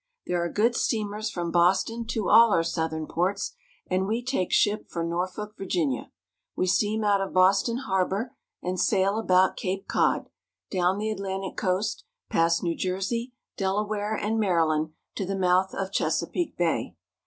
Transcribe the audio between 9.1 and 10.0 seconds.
about Cape